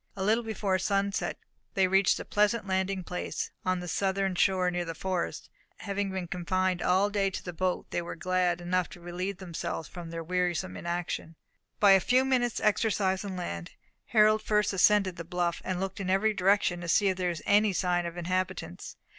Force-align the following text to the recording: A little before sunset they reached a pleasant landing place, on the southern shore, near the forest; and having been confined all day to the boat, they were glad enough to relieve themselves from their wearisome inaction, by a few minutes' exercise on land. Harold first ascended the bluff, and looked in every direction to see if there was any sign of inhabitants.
A 0.15 0.23
little 0.23 0.43
before 0.43 0.79
sunset 0.79 1.37
they 1.75 1.87
reached 1.87 2.19
a 2.19 2.25
pleasant 2.25 2.65
landing 2.65 3.03
place, 3.03 3.51
on 3.63 3.81
the 3.81 3.87
southern 3.87 4.33
shore, 4.33 4.71
near 4.71 4.83
the 4.83 4.95
forest; 4.95 5.47
and 5.77 5.85
having 5.85 6.09
been 6.09 6.25
confined 6.27 6.81
all 6.81 7.11
day 7.11 7.29
to 7.29 7.43
the 7.43 7.53
boat, 7.53 7.85
they 7.91 8.01
were 8.01 8.15
glad 8.15 8.61
enough 8.61 8.89
to 8.89 8.99
relieve 8.99 9.37
themselves 9.37 9.87
from 9.87 10.09
their 10.09 10.23
wearisome 10.23 10.75
inaction, 10.75 11.35
by 11.79 11.91
a 11.91 11.99
few 11.99 12.25
minutes' 12.25 12.59
exercise 12.59 13.23
on 13.23 13.35
land. 13.37 13.73
Harold 14.07 14.41
first 14.41 14.73
ascended 14.73 15.17
the 15.17 15.23
bluff, 15.23 15.61
and 15.63 15.79
looked 15.79 15.99
in 15.99 16.09
every 16.09 16.33
direction 16.33 16.81
to 16.81 16.89
see 16.89 17.09
if 17.09 17.17
there 17.17 17.29
was 17.29 17.43
any 17.45 17.71
sign 17.71 18.07
of 18.07 18.17
inhabitants. 18.17 18.95